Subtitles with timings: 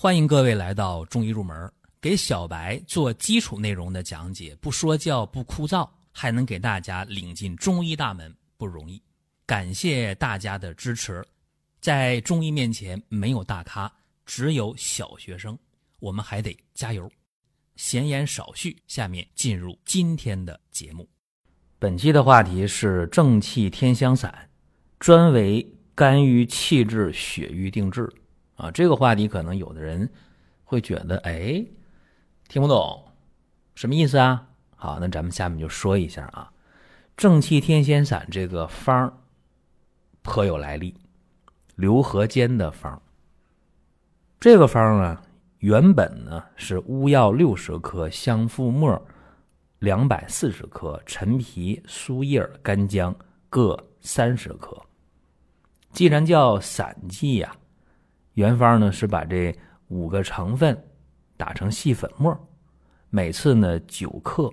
[0.00, 1.68] 欢迎各位来到中医入门，
[2.00, 9.02] 给小白做基础内容的讲解，不说教不枯燥，还能给大家领进中医大门，不容易。
[9.44, 11.26] 感谢大家的支持。
[11.80, 13.92] 在中医面前，没有大咖，
[14.24, 15.58] 只有小学生，
[15.98, 17.10] 我们还得加油。
[17.74, 21.08] 闲言少叙，下面进入今天的节目。
[21.76, 24.48] 本期的话题是正气天香散，
[25.00, 28.08] 专为肝郁气滞血瘀定制。
[28.58, 30.10] 啊，这个话题可能有的人
[30.64, 31.64] 会觉得，哎，
[32.48, 33.04] 听不懂，
[33.76, 34.48] 什么意思啊？
[34.74, 36.52] 好，那咱们下面就说一下啊，
[37.16, 39.12] 正气天仙散这个方儿
[40.22, 40.92] 颇有来历，
[41.76, 43.00] 刘和坚的方。
[44.40, 45.22] 这个方啊，
[45.58, 49.00] 原本呢是乌药六十克，香附末
[49.78, 53.14] 两百四十克，陈皮、苏叶、干姜
[53.48, 54.76] 各三十克。
[55.92, 57.54] 既然叫散剂呀。
[58.38, 59.52] 原方呢是把这
[59.88, 60.80] 五个成分
[61.36, 62.38] 打成细粉末，
[63.10, 64.48] 每次呢九克，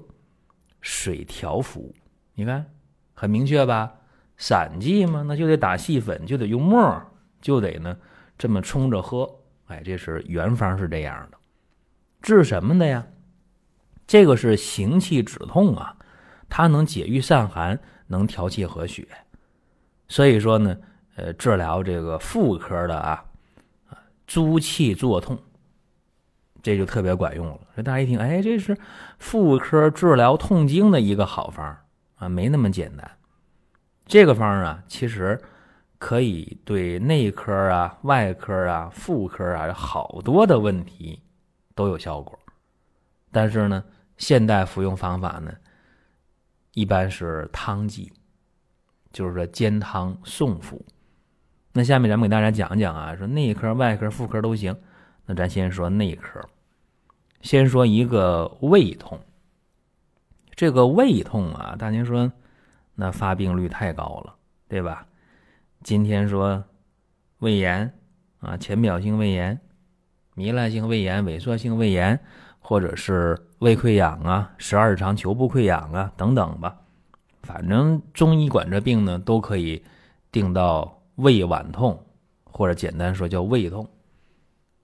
[0.81, 1.93] 水调服。
[2.33, 2.65] 你看
[3.13, 3.93] 很明确吧？
[4.37, 6.99] 散剂嘛，那就得打细粉，就得用沫，
[7.39, 7.95] 就得呢
[8.39, 9.29] 这么冲着喝。
[9.67, 11.37] 哎，这是原方是这样的。
[12.23, 13.05] 治什么的呀？
[14.07, 15.95] 这个是行气止痛啊，
[16.49, 19.07] 它能解郁散寒，能调气和血。
[20.07, 20.75] 所以说呢，
[21.17, 23.23] 呃，治疗这个妇科的啊。
[24.27, 25.37] 租气作痛，
[26.63, 27.59] 这就特别管用了。
[27.75, 28.77] 这大家一听，哎，这是
[29.19, 31.77] 妇科治疗痛经的一个好方
[32.15, 33.11] 啊，没那么简单。
[34.05, 35.41] 这个方啊，其实
[35.97, 41.21] 可以对内科啊、外科啊、妇科啊好多的问题
[41.73, 42.37] 都有效果。
[43.31, 43.83] 但是呢，
[44.17, 45.53] 现代服用方法呢，
[46.73, 48.11] 一般是汤剂，
[49.11, 50.85] 就是说煎汤送服。
[51.77, 54.73] 那下面咱们给大家讲讲啊，说内科、外科、妇科都行。
[55.25, 56.39] 那咱先说内科，
[57.41, 59.19] 先说一个胃痛。
[60.55, 62.31] 这个胃痛啊，大家说
[62.95, 64.33] 那发病率太高了，
[64.69, 65.05] 对吧？
[65.83, 66.63] 今天说
[67.39, 67.93] 胃炎
[68.39, 69.59] 啊，浅表性胃炎、
[70.37, 72.17] 糜烂性胃炎、萎缩性胃炎，
[72.59, 76.77] 或者是胃溃疡啊、十二指肠球部溃疡啊等等吧。
[77.43, 79.83] 反正中医管这病呢，都可以
[80.31, 81.01] 定到。
[81.15, 82.05] 胃脘痛，
[82.43, 83.87] 或者简单说叫胃痛，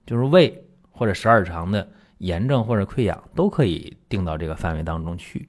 [0.06, 1.88] 就是胃或者十二肠的
[2.18, 5.48] 炎症或者溃疡都可以定到这个范围当中去。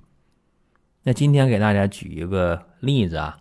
[1.04, 3.38] 那今天给大家举一个例子啊，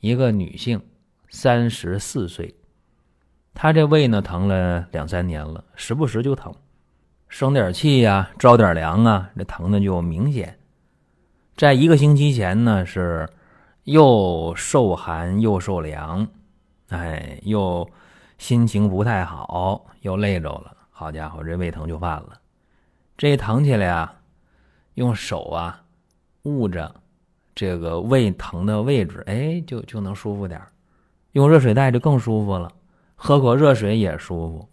[0.00, 0.80] 一个女性，
[1.28, 2.54] 三十四岁，
[3.52, 6.54] 她这胃呢疼了两三年了，时不时就疼，
[7.28, 10.58] 生点气呀，着点凉啊，这疼的就明显。
[11.56, 13.28] 在一个星期前呢，是
[13.84, 16.28] 又受寒又受凉。
[16.98, 17.88] 哎，又
[18.38, 20.76] 心情不太好，又累着了。
[20.90, 22.40] 好家伙，这胃疼就犯了。
[23.16, 24.20] 这一疼起来啊，
[24.94, 25.84] 用手啊
[26.42, 26.94] 捂着
[27.54, 30.60] 这个胃疼的位置，哎，就就能舒服点
[31.32, 32.70] 用热水袋就更舒服了，
[33.16, 34.68] 喝口热水也舒服。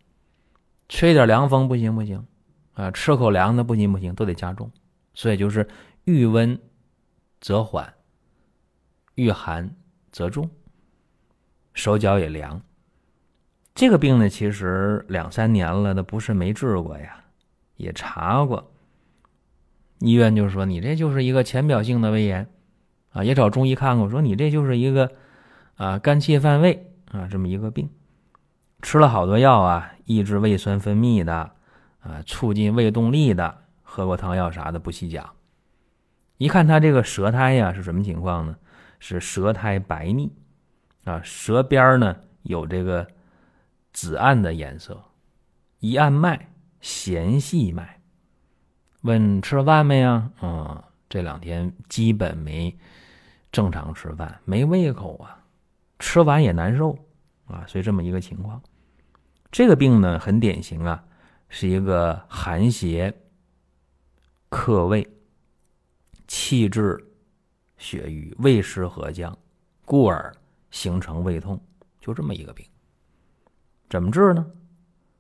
[0.90, 2.26] 吹点凉风不行不行
[2.74, 4.70] 啊，吃口凉的不行不行，都得加重。
[5.14, 5.68] 所以就是
[6.04, 6.60] 遇温
[7.40, 7.94] 则缓，
[9.16, 9.76] 遇寒
[10.12, 10.50] 则重。
[11.74, 12.62] 手脚也凉，
[13.74, 17.24] 这个病呢，其实两三年了，那不是没治过呀，
[17.78, 18.72] 也查过。
[20.00, 22.50] 医院就说你这就是一个浅表性的胃炎，
[23.12, 25.12] 啊，也找中医看过，说你这就是一个
[25.76, 27.90] 啊肝气犯胃啊这么一个病，
[28.82, 31.52] 吃了好多药啊，抑制胃酸分泌的，
[32.00, 35.30] 啊，促进胃动力的，喝过汤药啥的不细讲。
[36.38, 38.58] 一看他这个舌苔呀是什么情况呢？
[39.00, 40.32] 是舌苔白腻。
[41.04, 43.08] 啊，舌边呢有这个
[43.92, 45.04] 紫暗的颜色，
[45.80, 48.00] 一按脉弦细脉。
[49.02, 50.32] 问吃饭没呀？
[50.42, 52.78] 嗯，这两天基本没
[53.52, 55.44] 正常吃饭，没胃口啊，
[55.98, 56.98] 吃完也难受
[57.48, 58.62] 啊，所以这么一个情况。
[59.52, 61.04] 这个病呢很典型啊，
[61.50, 63.12] 是一个寒邪
[64.50, 65.06] 克胃，
[66.28, 67.04] 气滞
[67.78, 69.36] 血瘀，胃湿合降，
[69.84, 70.32] 故而。
[70.72, 71.60] 形成胃痛，
[72.00, 72.66] 就这么一个病，
[73.90, 74.46] 怎么治呢？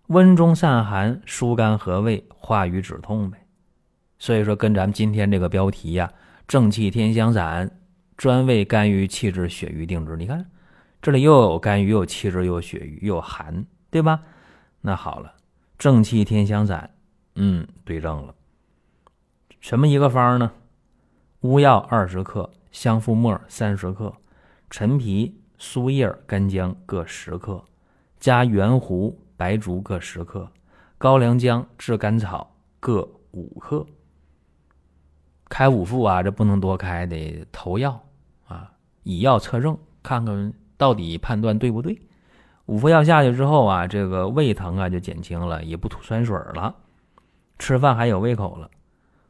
[0.08, 3.38] 温中散寒，疏肝和胃，化瘀止痛呗。
[4.18, 6.12] 所以说，跟咱们今天这个标题呀
[6.48, 7.70] ，“正气天香散”，
[8.18, 10.16] 专为肝郁气滞血瘀定制。
[10.18, 10.46] 你看，
[11.02, 14.22] 这里又有肝郁，又有气滞，又有血瘀，又有寒，对吧？
[14.82, 15.34] 那好了
[15.80, 16.90] ，“正气天香散”，
[17.36, 18.36] 嗯，对症了。
[19.60, 20.52] 什么一个方呢？
[21.42, 24.14] 乌药二十克，香附末三十克，
[24.72, 25.38] 陈皮。
[25.64, 27.64] 苏叶、干姜各十克，
[28.20, 30.52] 加圆胡、白术各十克，
[30.98, 33.86] 高良姜、炙甘草各五克。
[35.48, 38.02] 开五副啊，这不能多开，得投药
[38.48, 38.72] 啊，
[39.04, 42.02] 以药测症，看看到底判断对不对。
[42.66, 46.76] 五副药下去之后啊，这个胃疼啊就减轻了，也不吐酸水了，
[47.60, 48.68] 吃饭还有胃口了。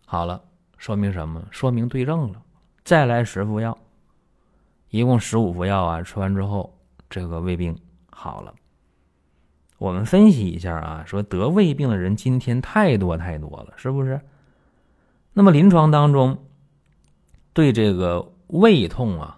[0.06, 0.42] 好了，
[0.78, 1.46] 说明什么？
[1.52, 2.42] 说明对症了。
[2.86, 3.78] 再来十副药，
[4.92, 6.78] 一共十五副药啊，吃完之后，
[7.10, 7.76] 这个胃病
[8.10, 8.54] 好了。
[9.78, 14.22] 我们分析一下啊，说得胃病的人今天太多太多了，是不是？
[15.34, 16.38] 那么临床当中，
[17.54, 19.38] 对这个胃痛啊，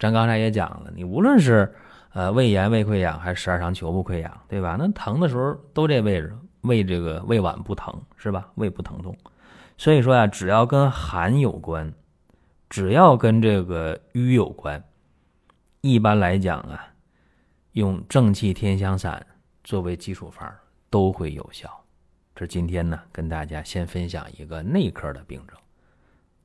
[0.00, 1.72] 咱刚才也讲了，你无论是
[2.12, 4.76] 呃胃炎、胃溃疡还是十二肠球部溃疡，对吧？
[4.76, 8.50] 那疼的时候都这位置，胃这个胃脘不疼是吧？
[8.56, 9.16] 胃不疼痛，
[9.78, 11.94] 所以说呀，只要跟寒有关，
[12.72, 14.82] 只要跟这个瘀有关，
[15.82, 16.82] 一般来讲啊，
[17.72, 19.26] 用正气天香散
[19.62, 20.50] 作为基础方
[20.88, 21.68] 都会有效。
[22.34, 25.54] 这今天呢，跟大家先分享一个内科的病症。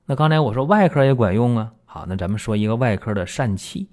[0.05, 1.71] 那刚才我说外科也管用啊。
[1.85, 3.89] 好，那咱们说一个外科的疝气。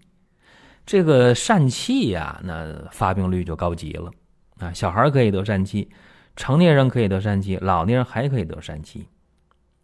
[0.84, 4.10] 这个疝气呀，那发病率就高级了
[4.58, 4.72] 啊。
[4.72, 5.88] 小孩可以得疝气，
[6.34, 9.06] 成年人可以得疝气，老年人还可以得疝气。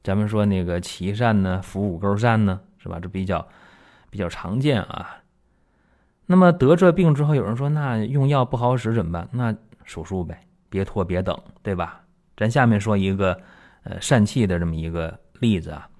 [0.02, 2.98] 咱们说那个脐疝呢，腹股沟疝呢，是吧？
[3.00, 3.46] 这比较
[4.10, 5.16] 比较常见啊。
[6.26, 9.28] 那么得这病之后，有人说那用药不好使怎么办？
[9.32, 9.54] 那
[9.84, 10.46] 手术呗。
[10.68, 12.00] 别拖，别等，对吧？
[12.36, 13.36] 咱下面说一个，
[13.82, 15.90] 呃，疝气的这么一个例子啊。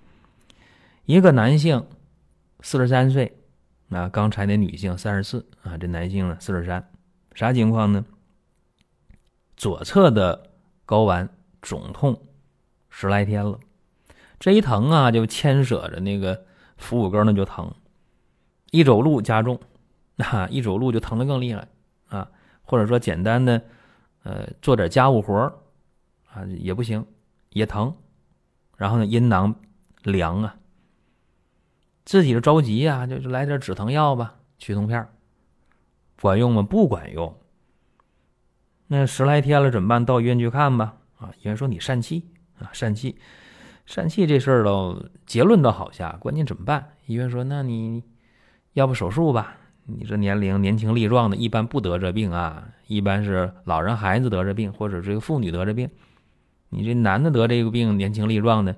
[1.06, 1.85] 一个男性，
[2.61, 3.37] 四十三岁，
[3.88, 6.88] 啊，刚才那女性三十四啊，这男性呢四十三，
[7.35, 8.05] 啥情况呢？
[9.56, 10.50] 左侧的
[10.87, 11.29] 睾丸
[11.61, 12.17] 肿痛
[12.91, 13.58] 十来天了，
[14.40, 16.44] 这一疼啊，就牵扯着那个
[16.76, 17.72] 腹股沟那就疼，
[18.72, 19.60] 一走路加重，
[20.16, 21.69] 啊，一走路就疼得更厉害
[22.08, 22.28] 啊，
[22.62, 23.62] 或者说简单的。
[24.22, 25.34] 呃，做点家务活
[26.31, 27.06] 啊，也不行，
[27.48, 27.96] 也疼。
[28.76, 29.54] 然后呢，阴囊
[30.02, 30.56] 凉啊，
[32.04, 35.08] 自己就着急呀，就就来点止疼药吧，去痛片
[36.20, 36.60] 管用吗？
[36.60, 37.34] 不管用。
[38.88, 40.04] 那十来天了怎么办？
[40.04, 40.98] 到医院去看吧。
[41.16, 42.28] 啊，医院说你疝气
[42.58, 43.19] 啊，疝气，
[43.90, 46.92] 疝气这事儿都结论倒好下，关键怎么办？
[47.06, 48.04] 医院说，那你
[48.75, 49.56] 要不手术吧。
[49.84, 55.90] 你这年龄年轻力壮的，一般不得这病啊，一般是老人孩子得这病，或者这个妇女得这病。
[56.69, 58.76] 你这男的得这个病，年轻力壮的，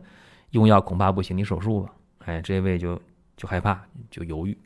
[0.52, 1.92] 用药恐怕不行，你手术吧。
[2.24, 2.98] 哎，这位就
[3.36, 4.56] 就害怕，就犹豫。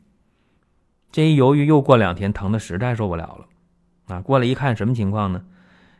[1.11, 5.43] 这一犹豫，又过两天，疼的实在受不了了，啊，过来一看，什么情况呢？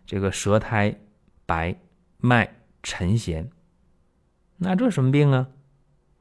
[0.05, 0.95] 这个舌苔
[1.45, 1.75] 白，
[2.19, 2.49] 脉
[2.81, 3.49] 沉弦。
[4.57, 5.48] 那这什么病啊？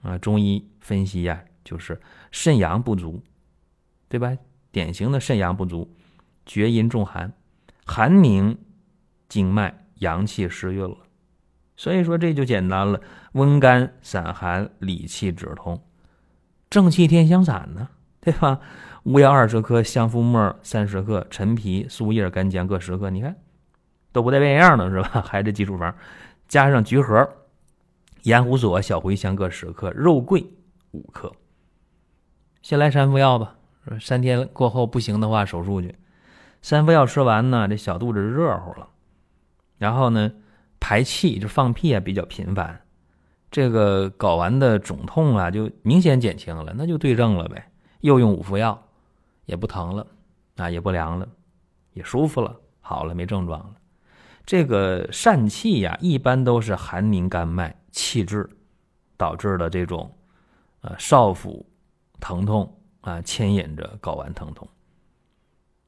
[0.03, 2.01] 啊，中医分析呀，就是
[2.31, 3.23] 肾阳不足。
[4.09, 4.33] 对吧？
[4.71, 5.93] 典型的肾阳不足，
[6.47, 7.33] 厥阴重寒，
[7.85, 8.57] 寒凝
[9.29, 10.97] 经脉，阳气失运了。
[11.77, 13.01] 所以说这就简单了，
[13.33, 15.83] 温肝散寒，理气止痛，
[16.71, 17.89] 正气天香散呢，
[18.21, 18.61] 对吧？
[19.03, 23.11] 乌药二十克，香附末三十克，陈皮、苏叶、干姜各十克。
[23.11, 23.35] 你看
[24.13, 25.21] 都不带变样的是吧？
[25.21, 25.93] 还是基础方，
[26.47, 27.29] 加上橘核、
[28.27, 30.45] 盐胡索、小茴香各十克，肉桂
[30.91, 31.33] 五克。
[32.61, 33.55] 先来三副药吧。
[34.01, 35.95] 三天过后不行的话，手术去。
[36.61, 38.89] 三副药吃完呢，这小肚子热乎了，
[39.79, 40.33] 然后呢，
[40.81, 42.81] 排气就放屁啊比较频繁，
[43.49, 47.71] 这个睾丸的肿痛啊就明显减轻了，那就对症了呗。
[48.01, 48.89] 又用五副药，
[49.45, 50.05] 也不疼了
[50.57, 51.29] 啊，也不凉了，
[51.93, 53.75] 也舒服了，好了，没症状了。
[54.45, 58.49] 这个疝气呀，一般都是寒凝肝脉气滞
[59.17, 60.17] 导致的这种
[60.83, 61.65] 呃少腹
[62.21, 62.73] 疼痛。
[63.03, 64.69] 啊，牵引着睾丸疼痛。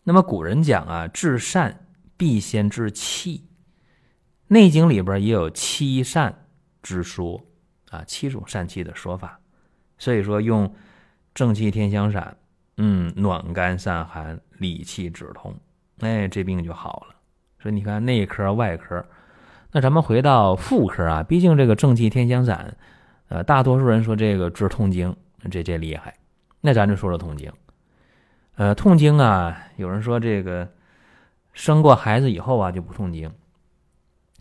[0.05, 1.75] 那么古人讲啊，治疝
[2.17, 3.39] 必先治气，
[4.47, 6.33] 《内经》里边也有七疝
[6.81, 7.45] 之说
[7.91, 9.41] 啊，七种疝气的说法。
[9.99, 10.73] 所以说用
[11.35, 12.37] 正气天香散，
[12.77, 15.53] 嗯，暖肝散寒，理气止痛，
[15.99, 17.17] 哎，这病就好了。
[17.61, 19.05] 所以你看内科、外科，
[19.71, 22.77] 那咱们回到妇科啊，毕竟这个正气天香散，
[23.29, 25.15] 呃，大多数人说这个治痛经，
[25.51, 26.15] 这这厉害。
[26.61, 27.53] 那咱就说说痛经，
[28.57, 30.69] 呃，痛经啊，有人说这个
[31.53, 33.31] 生过孩子以后啊就不痛经，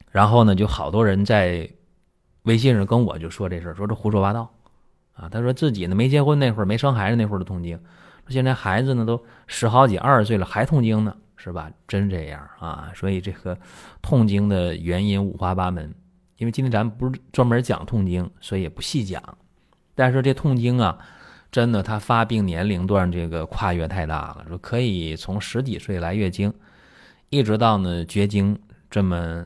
[0.10, 1.70] 然后呢，就好多人在
[2.44, 4.50] 微信上跟我就说这事儿，说这胡说八道
[5.14, 5.28] 啊。
[5.30, 7.78] 他说自己呢没结婚那会儿，没生孩子那会儿的痛经，
[8.30, 11.72] 现在孩子呢都十好几、二十岁了还痛经呢，是吧？
[11.88, 12.92] 真这样啊？
[12.94, 13.58] 所以这个
[14.02, 15.96] 痛经的原因五花八门，
[16.36, 19.24] 因为今天咱不是专门讲痛经，所以也不细讲。
[19.96, 20.98] 但是这痛经啊。
[21.50, 26.54] 真的，他发病年龄段这个跨越太大了，说可以从十几岁来月经，
[27.30, 28.54] 一直到呢绝经
[28.90, 29.46] 这这么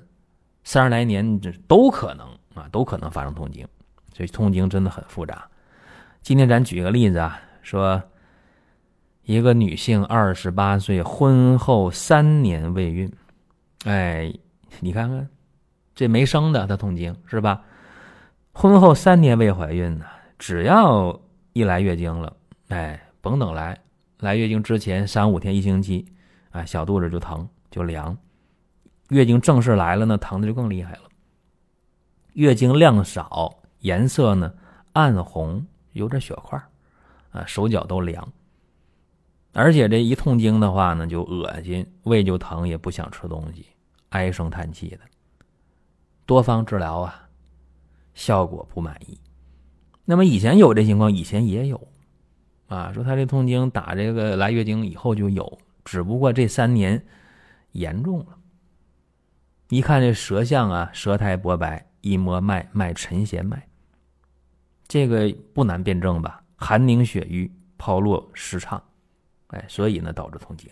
[0.64, 3.68] 三十来年，这都可能啊，都可能发生痛经。
[4.16, 5.46] 所以痛经真的很复杂。
[6.22, 8.02] 今天咱举个例子啊，说
[9.24, 13.12] 一个女性二十八岁，婚后三年未孕，
[13.86, 14.34] 哎，
[14.80, 15.28] 你看看
[15.94, 17.64] 这没生的她痛经是吧？
[18.52, 20.06] 婚后三年未怀孕呢，
[20.40, 21.22] 只要
[21.54, 22.36] 一来月经了，
[22.70, 23.80] 哎，甭等来，
[24.20, 26.06] 来月经之前三五天、一星期，
[26.50, 28.18] 啊，小肚子就疼就凉。
[29.10, 31.02] 月经正式来了呢，疼的就更厉害了。
[32.34, 34.52] 月经量少，颜色呢
[34.94, 36.60] 暗红，有点血块
[37.32, 38.28] 啊，手脚都凉。
[39.54, 43.66] 而且这一痛经的话呢，就恶心，胃就疼，也不想吃东西，
[44.10, 45.00] 唉声叹气的。
[46.26, 47.28] 多方治疗啊，
[48.14, 49.20] 效果不满意。
[50.06, 51.88] 那么以前有这情况，以前也有，
[52.68, 57.06] 啊，说他这痛经打这个来月经以后就有，只不过这三年
[57.74, 58.38] 严重了。
[59.70, 63.68] 一看这舌象啊，舌苔薄白，一摸脉，脉沉弦脉。
[64.88, 66.44] 这个不难辨证吧？
[66.56, 68.82] 寒凝血瘀，泡络失畅，
[69.52, 70.70] 哎，所以呢导致痛经。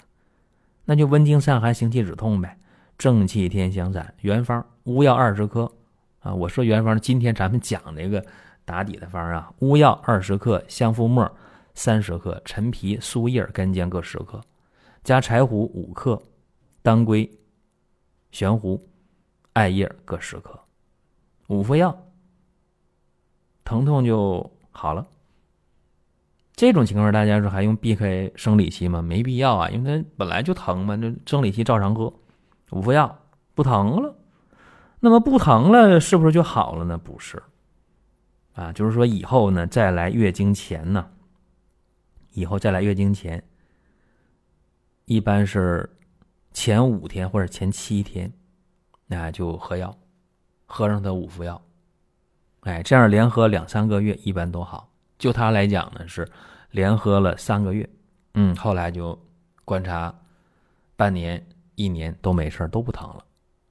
[0.83, 2.57] 那就温经散寒，行气止痛呗。
[2.98, 5.71] 正气天香散原方，乌药二十克
[6.19, 6.33] 啊。
[6.33, 8.25] 我说原方，今天咱们讲这个
[8.65, 11.31] 打底的方啊，乌药二十克，香附末
[11.75, 14.41] 三十克，陈皮、苏叶、干姜各十克，
[15.03, 16.21] 加柴胡五克，
[16.81, 17.31] 当归、
[18.31, 18.83] 玄胡。
[19.53, 20.57] 艾叶各十克，
[21.48, 21.93] 五副药，
[23.65, 25.05] 疼痛就好了。
[26.60, 29.01] 这种情况大家说还用避开生理期吗？
[29.01, 32.13] 没必要啊，因为它本来就疼嘛，那生理期照常喝。
[32.72, 33.18] 五副药
[33.56, 34.13] 不疼了，
[35.00, 36.98] 那么不疼了是不是就好了呢？
[36.98, 37.42] 不是，
[38.56, 41.10] 啊，就是说以后呢再来月经前呢，
[42.34, 43.42] 以后再来月经前，
[45.06, 45.89] 一般是
[46.51, 48.34] 前五天或者前七天。
[49.08, 49.98] 那就喝药，
[50.66, 51.62] 喝上它五副药，
[52.63, 54.92] 哎，这样连喝两三个月一般都好。
[55.19, 56.27] 就他来讲呢，是
[56.71, 57.88] 连喝了三个月，
[58.33, 59.21] 嗯，后来就
[59.63, 60.11] 观察
[60.95, 61.45] 半年、
[61.75, 63.23] 一年都没事都不疼了。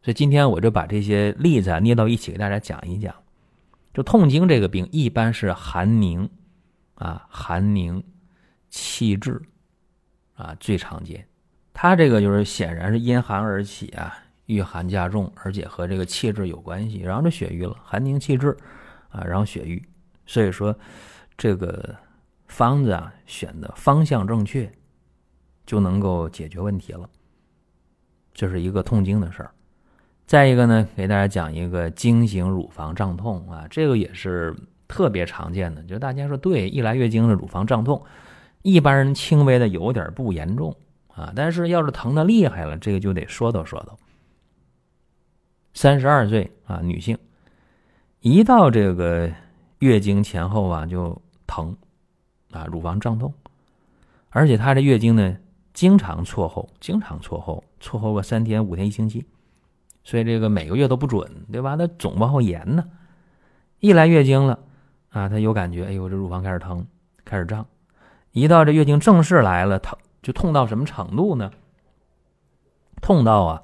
[0.02, 3.12] 所以今天我就把这些例子啊捏到一起给大家讲一讲。
[3.92, 6.30] 就痛经这个病，一般是寒凝
[6.94, 8.04] 啊，寒凝
[8.70, 9.42] 气滞
[10.36, 11.26] 啊最常见。
[11.72, 14.16] 它这个就是显然是因寒而起啊。
[14.46, 18.56] 遇寒加重，而且和这个气滞有关系，然后这血瘀了，寒凝气滞，
[19.10, 19.84] 啊，然后血瘀，
[20.24, 20.74] 所以说
[21.38, 21.96] 这个
[22.48, 24.70] 方子啊选的方向正确，
[25.64, 27.08] 就能够解决问题了。
[28.34, 29.50] 这是一个痛经的事儿。
[30.26, 34.54] 再一个呢，给大家讲一个经行乳房胀痛啊，这个也是
[34.86, 38.04] 特别常见的，就大家说对，一来月经的乳房胀痛，
[38.62, 40.76] 一般人轻微的有点不严重
[41.14, 43.96] 啊，但是要是疼的厉害了，这个就得说道说道。
[45.72, 47.16] 三十二岁啊，女性，
[48.20, 49.30] 一到这个
[49.78, 51.76] 月经前后啊就疼，
[52.52, 53.34] 啊，乳房胀痛，
[54.30, 55.36] 而且她这月经呢
[55.74, 59.26] 经常错后，经常错后，错后个三天、五天、一星期，
[60.04, 61.76] 所以这个每个月都不准，对吧？
[61.76, 62.84] 她总往后延呢。
[63.80, 64.58] 一来月经了
[65.10, 66.86] 啊，她有感觉，哎呦，这乳房开始疼，
[67.24, 67.66] 开始胀。
[68.32, 71.50] 一到这月经正式来了，疼就痛到什么程度呢？
[73.00, 73.62] 痛到啊！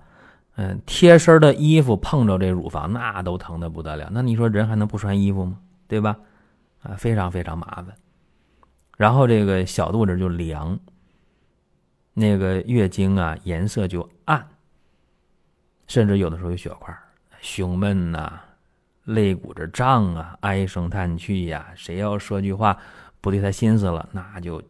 [0.56, 4.08] 嗯，贴身的衣服碰着这乳房，那都疼的不得了。
[4.12, 5.58] 那你说人还能不穿衣服吗？
[5.88, 6.16] 对吧？
[6.84, 7.96] 啊，非常非常麻烦。
[8.96, 10.78] 然后这个小肚子就凉，
[12.12, 14.48] 那个月经啊颜色就暗，
[15.88, 16.96] 甚至有的时候有血块，
[17.40, 18.40] 胸闷呐，
[19.04, 21.72] 肋骨这胀啊，唉声叹气呀。
[21.74, 22.78] 谁要说句话
[23.20, 24.62] 不对他心思了，那就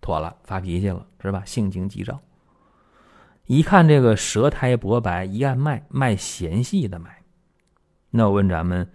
[0.00, 1.44] 妥了，发脾气了，是吧？
[1.44, 2.20] 性情急躁。
[3.46, 7.22] 一看这个舌苔薄白，一按脉，脉弦细的脉。
[8.10, 8.90] 那我问咱们，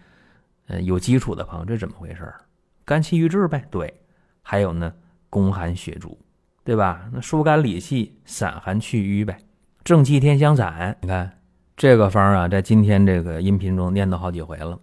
[0.69, 2.39] 呃，有基础的朋友，这怎么回事儿
[2.85, 3.65] 肝气郁滞呗？
[3.69, 3.93] 对。
[4.41, 4.91] 还有呢，
[5.29, 6.17] 宫寒血阻，
[6.63, 7.07] 对吧？
[7.11, 9.37] 那疏肝理气，散寒去瘀呗。
[9.83, 11.39] 正气天香散，你看
[11.75, 14.79] 这个方啊，在今天这个音频中念叨好几回了。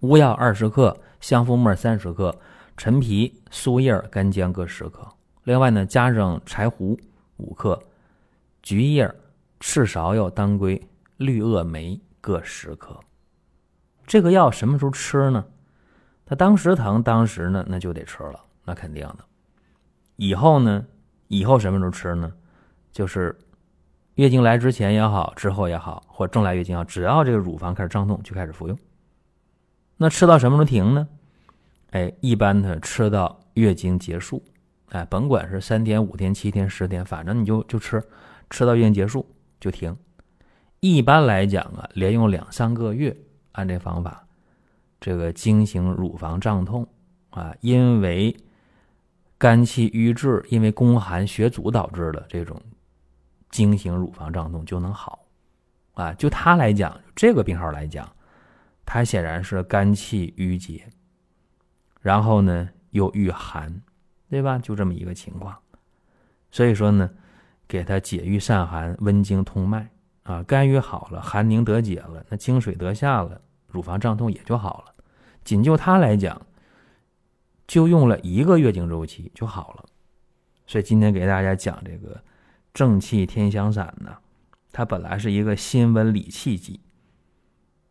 [0.00, 2.36] 乌药二十克，香附末三十克，
[2.76, 5.08] 陈皮、苏叶、干姜各十克。
[5.44, 6.98] 另外呢，加上柴胡
[7.38, 7.80] 五克。
[8.62, 9.12] 菊叶、
[9.58, 10.80] 赤芍药、当归、
[11.16, 12.98] 绿萼梅各十克。
[14.06, 15.44] 这个药什么时候吃呢？
[16.24, 19.18] 他当时疼，当时呢那就得吃了，那肯定的。
[20.16, 20.84] 以后呢？
[21.28, 22.32] 以后什么时候吃呢？
[22.92, 23.36] 就是
[24.16, 28.78] 月经来之前也好，之后也好，或正来月经好，只要这个乳房开始胀痛，就开始服用。
[29.96, 31.08] 那吃到什么时候停呢？
[31.90, 34.42] 哎，一般的吃到月经结束，
[34.90, 38.02] 哎，甭管是三天、五天、七天、十天，反正你就就吃。
[38.50, 39.26] 吃到月经结束
[39.58, 39.96] 就停，
[40.80, 43.16] 一般来讲啊，连用两三个月，
[43.52, 44.26] 按这方法，
[45.00, 46.86] 这个经行乳房胀痛
[47.30, 48.36] 啊，因为
[49.38, 52.60] 肝气郁滞，因为宫寒血阻导致的这种
[53.50, 55.26] 经行乳房胀痛就能好
[55.94, 56.12] 啊。
[56.14, 58.08] 就他来讲，这个病号来讲，
[58.84, 60.88] 他显然是肝气郁结，
[62.00, 63.82] 然后呢又遇寒，
[64.28, 64.58] 对吧？
[64.58, 65.56] 就这么一个情况。
[66.50, 67.10] 所以说呢，
[67.66, 69.88] 给他解郁散寒、温经通脉
[70.24, 74.94] 啊，肝郁好了，寒凝得解了，那经水得下了，乳房胀痛也就好了。
[75.44, 76.40] 仅就他来讲，
[77.66, 79.84] 就用了一个月经周期就好了。
[80.66, 82.22] 所以今天给大家讲这个
[82.72, 84.16] 正气天香散呢，
[84.70, 86.80] 它本来是一个辛温理气剂。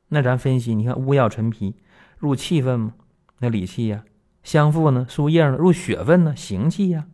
[0.08, 1.76] 那咱分析，你看乌药陈皮
[2.18, 2.94] 入气分吗？
[3.40, 4.04] 那理气呀。
[4.44, 7.08] 香附呢，树叶呢，入血分呢，行气呀。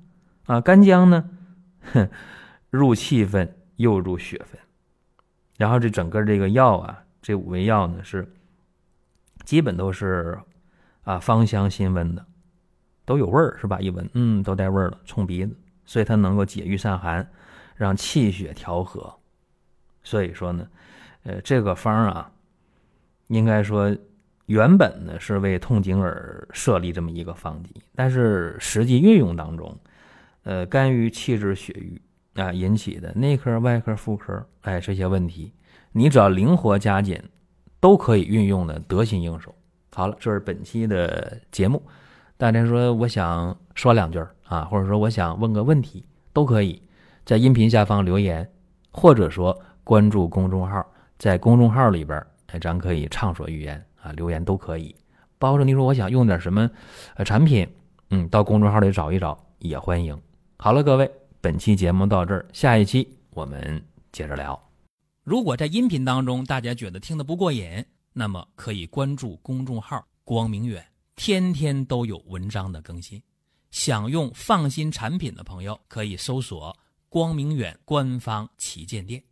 [0.45, 1.29] 啊，干姜呢？
[1.91, 2.09] 哼，
[2.69, 4.59] 入气分又入血分，
[5.57, 8.25] 然后这整个这个药啊，这五味药呢是
[9.43, 10.39] 基本都是
[11.03, 12.25] 啊芳香辛温的，
[13.03, 13.79] 都有味儿是吧？
[13.81, 17.29] 一闻，嗯，都带味儿了，冲鼻子，所以它能够解郁散寒，
[17.75, 19.13] 让气血调和。
[20.03, 20.67] 所以说呢，
[21.23, 22.31] 呃，这个方啊，
[23.27, 23.93] 应该说
[24.45, 29.77] 原本呢是为痛经而设立这么一个方剂，但是实际运用当中。
[30.43, 32.01] 呃，肝郁气滞血瘀
[32.38, 35.51] 啊引起的内科、外科、妇科，哎，这些问题，
[35.91, 37.22] 你只要灵活加减，
[37.79, 39.53] 都可以运用的得心应手。
[39.94, 41.82] 好了，这是本期的节目。
[42.38, 46.82] 大家说我想说两句啊，或者说我想问个问题，都可以
[47.25, 48.48] 在音频下方留言，
[48.91, 50.86] 或者说关注公众号，
[51.17, 54.96] 在公众号里边，哎，咱可以畅所欲言啊，留言都可以。
[55.39, 56.70] 包括你说我想用点什么
[57.15, 57.67] 呃产品，
[58.12, 60.15] 嗯，到公众号里找一找也欢迎。
[60.58, 64.60] 好了，各位，本期节目到这儿，下一期我们接着聊。
[65.24, 70.83] 如果在音频当中大家觉得听得不过瘾，那么可以关注公众号“光明远”，
[71.16, 73.22] 天天都有文章的更新。
[73.70, 76.75] 想用放心产品的朋友，可以搜索
[77.07, 79.24] “光明远”官方旗舰店。